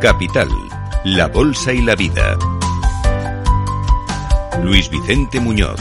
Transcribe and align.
Capital, 0.00 0.48
la 1.04 1.26
Bolsa 1.26 1.72
y 1.72 1.82
la 1.82 1.96
Vida. 1.96 2.38
Luis 4.62 4.88
Vicente 4.90 5.40
Muñoz. 5.40 5.80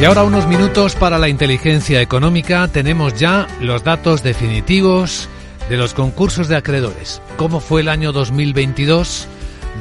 Y 0.00 0.04
ahora 0.06 0.24
unos 0.24 0.46
minutos 0.46 0.94
para 0.94 1.18
la 1.18 1.28
inteligencia 1.28 2.00
económica. 2.00 2.66
Tenemos 2.68 3.14
ya 3.14 3.46
los 3.60 3.84
datos 3.84 4.22
definitivos 4.22 5.28
de 5.68 5.76
los 5.76 5.92
concursos 5.92 6.48
de 6.48 6.56
acreedores. 6.56 7.20
¿Cómo 7.36 7.60
fue 7.60 7.82
el 7.82 7.88
año 7.88 8.12
2022? 8.12 9.28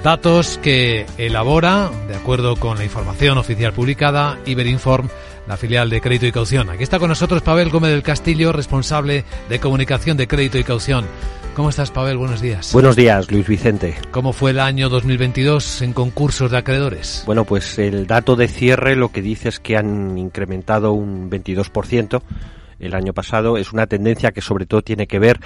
Datos 0.04 0.60
que 0.62 1.06
elabora, 1.18 1.92
de 2.10 2.16
acuerdo 2.16 2.58
con 2.58 2.78
la 2.78 2.84
información 2.84 3.38
oficial 3.38 3.72
publicada, 3.72 4.38
Iberinform, 4.46 5.08
la 5.48 5.56
filial 5.56 5.90
de 5.90 6.02
Crédito 6.02 6.26
y 6.26 6.32
Caución. 6.34 6.70
Aquí 6.70 6.84
está 6.84 7.00
con 7.00 7.10
nosotros 7.10 7.42
Pavel 7.42 7.70
Gómez 7.70 7.92
del 7.92 8.04
Castillo, 8.04 8.52
responsable 8.52 9.24
de 9.48 9.60
comunicación 9.60 10.18
de 10.18 10.28
Crédito 10.28 10.58
y 10.58 10.64
Caución. 10.66 11.06
¿Cómo 11.56 11.70
estás, 11.70 11.92
Pavel? 11.92 12.18
Buenos 12.18 12.42
días. 12.42 12.74
Buenos 12.74 12.96
días, 12.96 13.32
Luis 13.32 13.48
Vicente. 13.48 13.96
¿Cómo 14.10 14.34
fue 14.34 14.52
el 14.52 14.60
año 14.60 14.90
2022 14.90 15.84
en 15.84 15.94
concursos 15.94 16.50
de 16.50 16.58
acreedores? 16.58 17.22
Bueno, 17.28 17.46
pues 17.46 17.78
el 17.78 18.08
dato 18.08 18.36
de 18.36 18.48
cierre 18.48 18.96
lo 18.96 19.12
que 19.12 19.22
dice 19.22 19.50
es 19.50 19.60
que 19.60 19.78
han 19.78 20.18
incrementado 20.18 20.94
un 20.94 21.30
22% 21.30 22.24
el 22.80 22.96
año 22.96 23.14
pasado. 23.14 23.58
Es 23.58 23.72
una 23.72 23.86
tendencia 23.86 24.32
que 24.32 24.42
sobre 24.42 24.66
todo 24.66 24.82
tiene 24.82 25.06
que 25.06 25.20
ver 25.20 25.40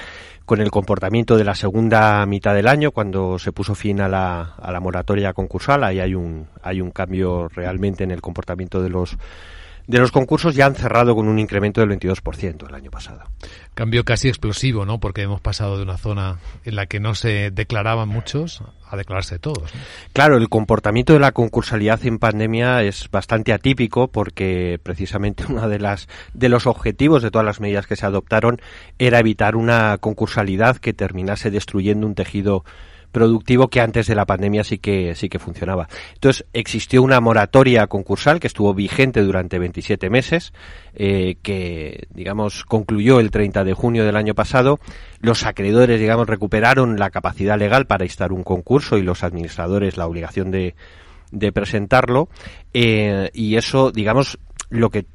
con 0.45 0.61
el 0.61 0.71
comportamiento 0.71 1.35
de 1.35 1.43
la 1.43 1.55
segunda 1.55 2.25
mitad 2.25 2.55
del 2.55 2.69
año, 2.69 2.91
cuando 2.91 3.37
se 3.37 3.51
puso 3.51 3.75
fin 3.75 3.99
a 3.99 4.07
la, 4.07 4.55
a 4.61 4.71
la 4.71 4.79
moratoria 4.79 5.33
concursal. 5.33 5.83
Ahí 5.83 5.99
hay 5.99 6.15
un, 6.15 6.47
hay 6.63 6.79
un 6.79 6.91
cambio 6.91 7.49
realmente 7.49 8.05
en 8.05 8.11
el 8.11 8.21
comportamiento 8.21 8.81
de 8.81 8.89
los 8.89 9.17
de 9.87 9.99
los 9.99 10.11
concursos 10.11 10.53
ya 10.53 10.65
han 10.65 10.75
cerrado 10.75 11.15
con 11.15 11.27
un 11.27 11.39
incremento 11.39 11.81
del 11.81 11.89
22% 11.97 12.67
el 12.67 12.75
año 12.75 12.91
pasado. 12.91 13.23
Cambio 13.73 14.03
casi 14.03 14.27
explosivo, 14.27 14.85
¿no? 14.85 14.99
Porque 14.99 15.21
hemos 15.21 15.39
pasado 15.39 15.77
de 15.77 15.83
una 15.83 15.97
zona 15.97 16.39
en 16.65 16.75
la 16.75 16.87
que 16.87 16.99
no 16.99 17.15
se 17.15 17.51
declaraban 17.51 18.09
muchos 18.09 18.61
a 18.89 18.97
declararse 18.97 19.39
todos. 19.39 19.71
Claro, 20.13 20.37
el 20.37 20.49
comportamiento 20.49 21.13
de 21.13 21.19
la 21.19 21.31
concursalidad 21.31 22.05
en 22.05 22.19
pandemia 22.19 22.83
es 22.83 23.09
bastante 23.11 23.53
atípico 23.53 24.09
porque 24.09 24.79
precisamente 24.83 25.45
uno 25.49 25.69
de 25.69 25.79
las 25.79 26.07
de 26.33 26.49
los 26.49 26.67
objetivos 26.67 27.23
de 27.23 27.31
todas 27.31 27.45
las 27.45 27.61
medidas 27.61 27.87
que 27.87 27.95
se 27.95 28.05
adoptaron 28.05 28.59
era 28.99 29.19
evitar 29.19 29.55
una 29.55 29.97
concursalidad 29.99 30.77
que 30.77 30.93
terminase 30.93 31.49
destruyendo 31.49 32.07
un 32.07 32.15
tejido 32.15 32.65
productivo 33.11 33.67
que 33.69 33.81
antes 33.81 34.07
de 34.07 34.15
la 34.15 34.25
pandemia 34.25 34.63
sí 34.63 34.77
que 34.77 35.15
sí 35.15 35.29
que 35.29 35.39
funcionaba. 35.39 35.87
Entonces 36.13 36.45
existió 36.53 37.01
una 37.01 37.19
moratoria 37.19 37.87
concursal 37.87 38.39
que 38.39 38.47
estuvo 38.47 38.73
vigente 38.73 39.21
durante 39.21 39.59
27 39.59 40.09
meses, 40.09 40.53
eh, 40.93 41.35
que 41.41 42.07
digamos 42.11 42.63
concluyó 42.65 43.19
el 43.19 43.31
30 43.31 43.63
de 43.63 43.73
junio 43.73 44.05
del 44.05 44.15
año 44.15 44.35
pasado. 44.35 44.79
Los 45.19 45.45
acreedores, 45.45 45.99
digamos, 45.99 46.27
recuperaron 46.27 46.97
la 46.99 47.09
capacidad 47.09 47.57
legal 47.57 47.87
para 47.87 48.05
instar 48.05 48.31
un 48.31 48.43
concurso 48.43 48.97
y 48.97 49.03
los 49.03 49.23
administradores 49.23 49.97
la 49.97 50.07
obligación 50.07 50.51
de, 50.51 50.75
de 51.31 51.51
presentarlo 51.51 52.29
eh, 52.73 53.29
y 53.33 53.55
eso, 53.55 53.91
digamos, 53.91 54.37
lo 54.69 54.89
que 54.89 55.05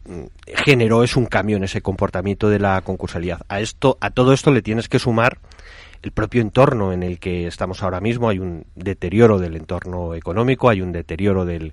generó 0.65 1.05
es 1.05 1.17
un 1.17 1.27
cambio 1.27 1.57
en 1.57 1.65
ese 1.65 1.83
comportamiento 1.83 2.49
de 2.49 2.59
la 2.59 2.81
concursalidad. 2.81 3.43
A 3.49 3.61
esto, 3.61 3.99
a 4.01 4.11
todo 4.11 4.33
esto 4.33 4.51
le 4.51 4.63
tienes 4.63 4.89
que 4.89 4.99
sumar 4.99 5.39
el 6.03 6.11
propio 6.11 6.43
entorno 6.43 6.93
en 6.93 7.03
el 7.03 7.19
que 7.19 7.47
estamos 7.47 7.83
ahora 7.83 8.01
mismo. 8.01 8.29
Hay 8.29 8.39
un 8.39 8.67
deterioro 8.75 9.39
del 9.39 9.57
entorno 9.57 10.15
económico, 10.15 10.69
hay 10.69 10.81
un 10.81 10.93
deterioro 10.93 11.45
del, 11.45 11.73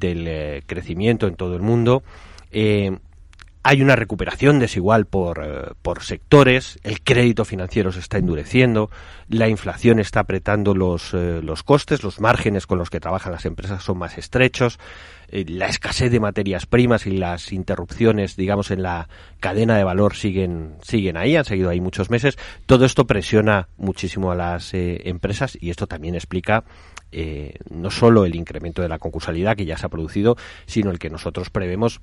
eh, 0.00 0.62
crecimiento 0.66 1.26
en 1.26 1.34
todo 1.34 1.56
el 1.56 1.62
mundo. 1.62 2.02
Eh, 2.52 2.98
hay 3.62 3.82
una 3.82 3.96
recuperación 3.96 4.58
desigual 4.58 5.06
por, 5.06 5.42
eh, 5.44 5.72
por, 5.82 6.02
sectores, 6.02 6.78
el 6.82 7.02
crédito 7.02 7.44
financiero 7.44 7.92
se 7.92 8.00
está 8.00 8.18
endureciendo, 8.18 8.90
la 9.28 9.48
inflación 9.48 9.98
está 9.98 10.20
apretando 10.20 10.74
los, 10.74 11.12
los 11.12 11.62
costes, 11.62 12.02
los 12.02 12.20
márgenes 12.20 12.66
con 12.66 12.78
los 12.78 12.90
que 12.90 13.00
trabajan 13.00 13.32
las 13.32 13.44
empresas 13.44 13.82
son 13.82 13.98
más 13.98 14.18
estrechos, 14.18 14.78
la 15.30 15.66
escasez 15.66 16.10
de 16.10 16.18
materias 16.18 16.66
primas 16.66 17.06
y 17.06 17.12
las 17.12 17.52
interrupciones, 17.52 18.34
digamos, 18.34 18.72
en 18.72 18.82
la 18.82 19.08
cadena 19.38 19.76
de 19.76 19.84
valor 19.84 20.14
siguen, 20.14 20.74
siguen 20.82 21.16
ahí, 21.16 21.36
han 21.36 21.44
seguido 21.44 21.70
ahí 21.70 21.80
muchos 21.80 22.10
meses. 22.10 22.36
Todo 22.66 22.84
esto 22.84 23.06
presiona 23.06 23.68
muchísimo 23.76 24.32
a 24.32 24.34
las 24.34 24.70
empresas 24.72 25.56
y 25.60 25.70
esto 25.70 25.86
también 25.86 26.16
explica 26.16 26.64
eh, 27.12 27.54
no 27.70 27.90
solo 27.90 28.24
el 28.24 28.36
incremento 28.36 28.82
de 28.82 28.88
la 28.88 29.00
concursalidad 29.00 29.56
que 29.56 29.64
ya 29.64 29.76
se 29.76 29.86
ha 29.86 29.88
producido, 29.88 30.36
sino 30.66 30.90
el 30.90 31.00
que 31.00 31.10
nosotros 31.10 31.50
prevemos 31.50 32.00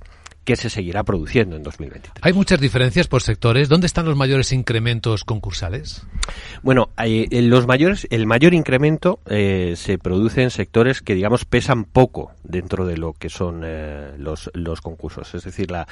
que 0.47 0.55
se 0.55 0.69
seguirá 0.69 1.03
produciendo 1.03 1.57
en 1.57 1.61
2023. 1.61 2.21
¿Hay 2.21 2.31
muchas 2.31 2.61
diferencias 2.61 3.09
por 3.09 3.21
sectores? 3.21 3.67
¿Dónde 3.67 3.85
están 3.85 4.05
los 4.05 4.15
mayores 4.15 4.53
incrementos 4.53 5.25
concursales? 5.25 6.07
Bueno, 6.63 6.89
hay, 6.95 7.27
los 7.27 7.67
mayores, 7.67 8.07
el 8.11 8.25
mayor 8.25 8.53
incremento 8.53 9.19
eh, 9.25 9.73
se 9.75 9.97
produce 9.97 10.43
en 10.43 10.49
sectores 10.49 11.01
que, 11.01 11.15
digamos, 11.15 11.43
pesan 11.43 11.83
poco 11.83 12.31
dentro 12.45 12.85
de 12.85 12.95
lo 12.95 13.11
que 13.11 13.27
son 13.27 13.63
eh, 13.65 14.13
los, 14.17 14.49
los 14.53 14.79
concursos. 14.79 15.35
Es 15.35 15.43
decir, 15.43 15.69
la, 15.69 15.85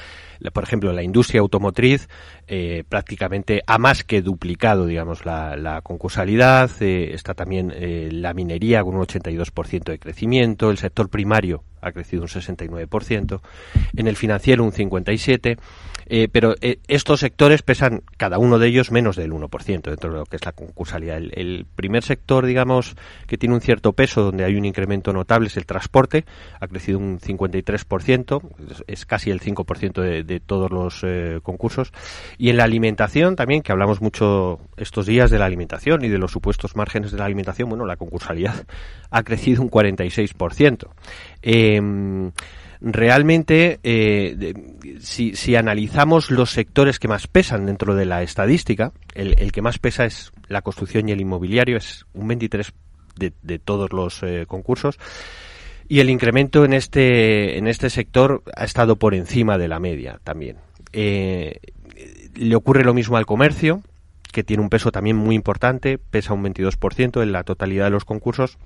por 0.53 0.63
ejemplo, 0.63 0.93
la 0.93 1.03
industria 1.03 1.41
automotriz 1.41 2.07
eh, 2.47 2.85
prácticamente 2.87 3.61
ha 3.67 3.77
más 3.77 4.05
que 4.05 4.22
duplicado, 4.22 4.85
digamos, 4.85 5.25
la, 5.25 5.57
la 5.57 5.81
concursalidad. 5.81 6.72
está 6.81 7.33
también 7.33 7.73
la 8.22 8.33
minería 8.33 8.81
con 8.85 8.95
un 8.95 9.05
82% 9.05 9.83
de 9.83 9.99
crecimiento, 9.99 10.72
el 10.72 10.77
sector 10.77 11.09
primario 11.09 11.66
ha 11.81 11.91
crecido 11.91 12.23
un 12.23 12.29
69%, 12.29 13.41
en 13.95 14.07
el 14.07 14.15
financiero 14.15 14.63
un 14.63 14.71
57%, 14.71 15.57
eh, 16.07 16.27
pero 16.31 16.55
eh, 16.61 16.79
estos 16.88 17.19
sectores 17.19 17.61
pesan 17.61 18.03
cada 18.17 18.38
uno 18.38 18.59
de 18.59 18.67
ellos 18.67 18.91
menos 18.91 19.16
del 19.16 19.31
1% 19.31 19.81
dentro 19.81 20.11
de 20.11 20.17
lo 20.19 20.25
que 20.25 20.35
es 20.35 20.45
la 20.45 20.51
concursalidad. 20.51 21.17
El, 21.17 21.66
primer 21.75 22.03
sector, 22.03 22.45
digamos, 22.45 22.95
que 23.27 23.38
tiene 23.38 23.55
un 23.55 23.61
cierto 23.61 23.93
peso, 23.93 24.23
donde 24.23 24.43
hay 24.43 24.55
un 24.55 24.66
incremento 24.66 25.13
notable, 25.13 25.47
es 25.47 25.57
el 25.57 25.66
transporte, 25.66 26.25
ha 26.59 26.67
crecido 26.67 26.99
un 26.99 27.19
53%, 27.19 28.41
es, 28.88 29.05
casi 29.05 29.31
el 29.31 29.41
5% 29.41 30.01
de, 30.01 30.23
de, 30.23 30.39
todos 30.39 30.71
los 30.71 31.01
eh, 31.03 31.39
concursos, 31.43 31.91
y 32.37 32.49
en 32.49 32.57
la 32.57 32.63
alimentación 32.63 33.35
también, 33.35 33.61
que 33.61 33.72
hablamos 33.72 34.01
mucho 34.01 34.59
estos 34.77 35.05
días 35.05 35.31
de 35.31 35.39
la 35.39 35.45
alimentación 35.45 36.03
y 36.03 36.09
de 36.09 36.17
los 36.17 36.31
supuestos 36.31 36.75
márgenes 36.75 37.11
de 37.11 37.17
la 37.17 37.25
alimentación, 37.25 37.69
bueno, 37.69 37.85
la 37.85 37.97
concursalidad 37.97 38.66
ha 39.09 39.23
crecido 39.23 39.61
un 39.61 39.72
46%. 39.72 40.87
Eh, 41.41 42.31
realmente, 42.85 43.79
eh, 43.81 44.53
si, 45.00 45.56
analizamos 45.56 46.29
los 46.29 46.51
sectores 46.51 47.00
que 47.00 47.07
más 47.07 47.25
pesan 47.25 47.66
dentro 47.66 47.96
de 47.96 48.06
la 48.06 48.22
estadística, 48.22 48.91
el, 49.16 49.51
que 49.51 49.63
más 49.63 49.79
pesa 49.79 50.06
es 50.06 50.31
la 50.47 50.62
construcción 50.62 51.09
y 51.09 51.12
el 51.12 51.19
inmobiliario, 51.19 51.78
es 51.78 52.06
un 52.13 52.28
23 52.28 52.72
de, 53.16 53.59
todos 53.59 53.91
los 53.91 54.22
eh, 54.22 54.46
concursos. 54.47 55.00
Y 55.88 56.00
el 56.00 56.12
incremento 56.12 56.63
en 56.63 56.73
este, 56.73 57.57
en 57.57 57.68
este 57.68 57.90
sector 57.90 58.44
ha 58.56 58.66
estado 58.66 58.97
por 58.97 59.16
encima 59.16 59.57
de 59.57 59.67
la 59.67 59.79
media 59.79 60.19
también. 60.23 60.57
Eh, 60.94 61.59
le 62.35 62.56
ocurre 62.56 62.84
lo 62.84 62.94
mismo 62.94 63.17
al 63.17 63.25
comercio, 63.25 63.81
que 64.31 64.44
tiene 64.44 64.62
un 64.62 64.69
peso 64.69 64.91
también 64.91 65.16
muy 65.16 65.34
importante, 65.34 65.97
pesa 65.97 66.34
un 66.34 66.44
22% 66.44 67.23
en 67.23 67.31
la 67.31 67.44
totalidad 67.44 67.85
de 67.85 67.91
los 67.91 68.06
concursos 68.06 68.59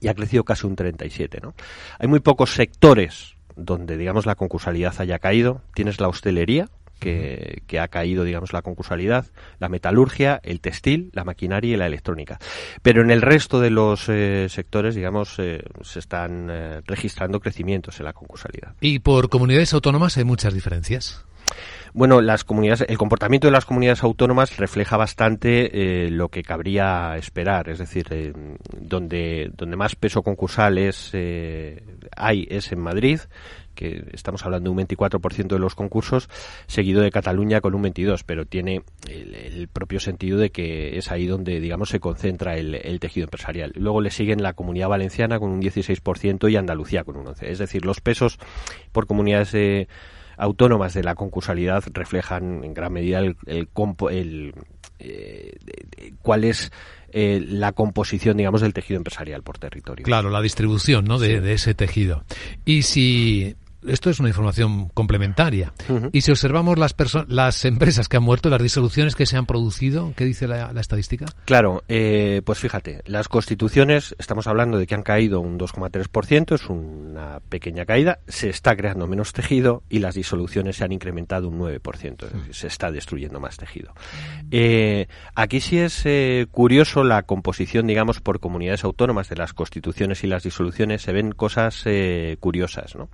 y 0.00 0.06
ha 0.06 0.14
crecido 0.14 0.44
casi 0.44 0.68
un 0.68 0.76
37. 0.76 1.40
¿no? 1.42 1.54
Hay 1.98 2.06
muy 2.06 2.20
pocos 2.20 2.54
sectores 2.54 3.36
donde, 3.64 3.96
digamos, 3.96 4.26
la 4.26 4.34
concursalidad 4.34 4.94
haya 4.98 5.18
caído. 5.18 5.62
Tienes 5.74 6.00
la 6.00 6.08
hostelería, 6.08 6.68
que, 7.00 7.62
que, 7.66 7.80
ha 7.80 7.88
caído, 7.88 8.22
digamos, 8.22 8.52
la 8.52 8.62
concursalidad, 8.62 9.26
la 9.58 9.68
metalurgia, 9.68 10.40
el 10.44 10.60
textil, 10.60 11.10
la 11.12 11.24
maquinaria 11.24 11.74
y 11.74 11.76
la 11.76 11.86
electrónica. 11.86 12.38
Pero 12.82 13.02
en 13.02 13.10
el 13.10 13.22
resto 13.22 13.58
de 13.58 13.70
los 13.70 14.08
eh, 14.08 14.46
sectores, 14.48 14.94
digamos, 14.94 15.38
eh, 15.38 15.64
se 15.82 15.98
están 15.98 16.48
eh, 16.50 16.80
registrando 16.86 17.40
crecimientos 17.40 17.98
en 17.98 18.04
la 18.04 18.12
concursalidad. 18.12 18.74
¿Y 18.80 19.00
por 19.00 19.28
comunidades 19.28 19.72
autónomas 19.74 20.16
hay 20.18 20.24
muchas 20.24 20.54
diferencias? 20.54 21.24
Bueno, 21.92 22.20
las 22.20 22.44
comunidades, 22.44 22.84
el 22.88 22.98
comportamiento 22.98 23.48
de 23.48 23.52
las 23.52 23.64
comunidades 23.64 24.04
autónomas 24.04 24.56
refleja 24.56 24.96
bastante 24.96 26.04
eh, 26.04 26.10
lo 26.10 26.28
que 26.28 26.42
cabría 26.42 27.16
esperar, 27.16 27.68
es 27.68 27.78
decir, 27.78 28.06
eh, 28.10 28.32
donde, 28.78 29.50
donde 29.56 29.76
más 29.76 29.96
peso 29.96 30.22
concursal 30.22 30.78
es, 30.78 31.10
eh, 31.14 31.82
hay 32.16 32.46
es 32.48 32.70
en 32.70 32.80
Madrid, 32.80 33.20
que 33.74 34.04
estamos 34.12 34.44
hablando 34.44 34.70
de 34.70 34.76
un 34.78 34.86
24% 34.86 35.48
de 35.48 35.58
los 35.58 35.74
concursos, 35.74 36.28
seguido 36.66 37.02
de 37.02 37.10
Cataluña 37.10 37.60
con 37.60 37.74
un 37.74 37.82
22%, 37.82 38.22
pero 38.24 38.44
tiene 38.44 38.82
el, 39.08 39.68
propio 39.68 40.00
sentido 40.00 40.38
de 40.38 40.50
que 40.50 40.96
es 40.96 41.10
ahí 41.10 41.26
donde, 41.26 41.60
digamos, 41.60 41.88
se 41.88 41.98
concentra 41.98 42.56
el, 42.56 42.74
el, 42.74 43.00
tejido 43.00 43.24
empresarial. 43.24 43.72
Luego 43.74 44.00
le 44.00 44.10
siguen 44.10 44.42
la 44.42 44.52
Comunidad 44.52 44.88
Valenciana 44.88 45.38
con 45.38 45.50
un 45.50 45.62
16% 45.62 46.50
y 46.50 46.56
Andalucía 46.56 47.04
con 47.04 47.16
un 47.16 47.26
11%. 47.26 47.42
Es 47.42 47.58
decir, 47.58 47.84
los 47.84 48.00
pesos 48.00 48.38
por 48.92 49.06
comunidades 49.06 49.88
autónomas 50.40 50.94
de 50.94 51.02
la 51.02 51.14
concursalidad 51.14 51.84
reflejan 51.92 52.64
en 52.64 52.74
gran 52.74 52.92
medida 52.92 53.18
el, 53.18 53.36
el, 53.46 54.54
eh, 54.98 55.52
cuál 56.22 56.44
es 56.44 56.72
eh, 57.12 57.44
la 57.46 57.72
composición, 57.72 58.36
digamos, 58.36 58.62
del 58.62 58.72
tejido 58.72 58.98
empresarial 58.98 59.42
por 59.42 59.58
territorio. 59.58 60.04
Claro, 60.04 60.30
la 60.30 60.40
distribución, 60.40 61.04
¿no? 61.04 61.18
De, 61.18 61.40
de 61.40 61.52
ese 61.52 61.74
tejido. 61.74 62.24
Y 62.64 62.82
si 62.82 63.56
esto 63.86 64.10
es 64.10 64.20
una 64.20 64.28
información 64.28 64.88
complementaria. 64.88 65.72
Y 66.12 66.20
si 66.20 66.30
observamos 66.30 66.78
las, 66.78 66.94
las 67.28 67.64
empresas 67.64 68.08
que 68.08 68.16
han 68.16 68.22
muerto, 68.22 68.50
las 68.50 68.62
disoluciones 68.62 69.14
que 69.14 69.26
se 69.26 69.36
han 69.36 69.46
producido, 69.46 70.12
¿qué 70.16 70.24
dice 70.24 70.46
la, 70.46 70.70
estadística? 70.80 71.26
Claro, 71.44 71.82
eh, 71.88 72.42
pues 72.44 72.58
fíjate, 72.58 73.02
las 73.06 73.28
constituciones, 73.28 74.14
estamos 74.18 74.46
hablando 74.46 74.78
de 74.78 74.86
que 74.86 74.94
han 74.94 75.02
caído 75.02 75.40
un 75.40 75.58
2,3%, 75.58 76.54
es 76.54 76.66
una 76.68 77.40
pequeña 77.48 77.84
caída, 77.86 78.20
se 78.28 78.48
está 78.48 78.76
creando 78.76 79.06
menos 79.06 79.32
tejido 79.32 79.82
y 79.88 80.00
las 80.00 80.14
disoluciones 80.14 80.76
se 80.76 80.84
han 80.84 80.92
incrementado 80.92 81.48
un 81.48 81.58
9%, 81.58 82.52
se 82.52 82.66
está 82.66 82.90
destruyendo 82.90 83.40
más 83.40 83.56
tejido. 83.56 83.94
Eh, 84.50 85.06
aquí 85.34 85.60
sí 85.60 85.78
es 85.78 86.02
eh, 86.04 86.46
curioso 86.50 87.04
la 87.04 87.22
composición, 87.22 87.86
digamos, 87.86 88.20
por 88.20 88.40
comunidades 88.40 88.84
autónomas 88.84 89.28
de 89.28 89.36
las 89.36 89.52
constituciones 89.52 90.22
y 90.24 90.26
las 90.26 90.42
disoluciones, 90.42 91.02
se 91.02 91.12
ven 91.12 91.32
cosas 91.32 91.84
curiosas, 92.40 92.94
¿no? 92.94 93.08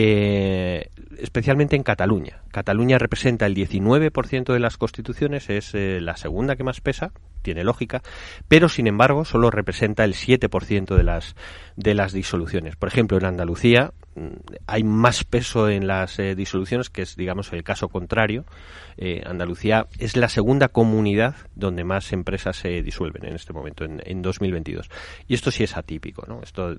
Eh, 0.00 0.90
especialmente 1.18 1.76
en 1.76 1.82
Cataluña. 1.82 2.42
Cataluña 2.52 2.98
representa 2.98 3.46
el 3.46 3.54
19% 3.54 4.52
de 4.52 4.60
las 4.60 4.76
constituciones, 4.76 5.50
es 5.50 5.74
eh, 5.74 6.00
la 6.00 6.16
segunda 6.16 6.56
que 6.56 6.64
más 6.64 6.80
pesa, 6.80 7.12
tiene 7.42 7.64
lógica, 7.64 8.02
pero 8.48 8.68
sin 8.68 8.86
embargo 8.86 9.24
solo 9.24 9.50
representa 9.50 10.04
el 10.04 10.14
7% 10.14 10.94
de 10.94 11.02
las, 11.02 11.36
de 11.76 11.94
las 11.94 12.12
disoluciones. 12.12 12.76
Por 12.76 12.88
ejemplo, 12.88 13.16
en 13.16 13.24
Andalucía 13.24 13.92
mm, 14.14 14.26
hay 14.66 14.84
más 14.84 15.24
peso 15.24 15.68
en 15.68 15.86
las 15.86 16.18
eh, 16.18 16.34
disoluciones, 16.34 16.90
que 16.90 17.02
es, 17.02 17.16
digamos, 17.16 17.52
el 17.52 17.64
caso 17.64 17.88
contrario. 17.88 18.44
Andalucía 19.24 19.86
es 20.00 20.16
la 20.16 20.28
segunda 20.28 20.66
comunidad 20.66 21.36
donde 21.54 21.84
más 21.84 22.12
empresas 22.12 22.56
se 22.56 22.82
disuelven 22.82 23.26
en 23.26 23.36
este 23.36 23.52
momento, 23.52 23.84
en, 23.84 24.02
en 24.04 24.22
2022. 24.22 24.90
Y 25.28 25.34
esto 25.34 25.52
sí 25.52 25.62
es 25.62 25.76
atípico, 25.76 26.24
¿no? 26.26 26.42
Esto, 26.42 26.74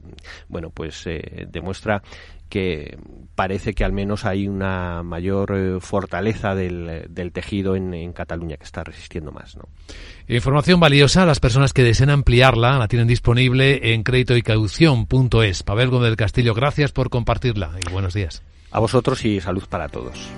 bueno, 0.50 0.70
pues 0.70 1.06
demuestra 1.48 2.04
que 2.50 2.98
parece 3.36 3.74
que 3.74 3.86
al 3.86 3.94
menos 3.94 4.26
hay 4.26 4.48
una 4.48 5.02
mayor 5.04 5.54
eh, 5.56 5.80
fortaleza 5.80 6.56
del, 6.56 7.06
del 7.10 7.32
tejido 7.32 7.76
en, 7.76 7.94
en, 7.94 8.12
Cataluña 8.12 8.58
que 8.58 8.66
está 8.66 8.84
resistiendo 8.84 9.32
más. 9.32 9.56
¿no? 9.56 9.64
Información 10.28 10.80
valiosa, 10.80 11.26
las 11.26 11.40
personas 11.40 11.72
que 11.72 11.84
deseen 11.84 12.10
ampliarla 12.10 12.78
la 12.78 12.88
tienen 12.88 13.08
disponible 13.08 13.94
en 13.94 14.04
créditoycaución.es. 14.04 15.64
Pavel 15.64 15.90
Gómez 15.90 16.08
del 16.08 16.18
Castillo, 16.18 16.54
gracias 16.54 16.92
por 16.92 17.10
compartirla 17.10 17.72
y 17.88 17.92
buenos 17.92 18.14
días. 18.14 18.44
A 18.72 18.80
vosotros 18.80 19.24
y 19.24 19.40
salud 19.40 19.64
para 19.70 19.88
todos. 19.88 20.30